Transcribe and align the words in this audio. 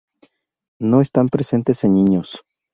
No 0.81 0.99
están 1.01 1.29
presentes 1.29 1.83
en 1.83 1.93
niños. 1.93 2.41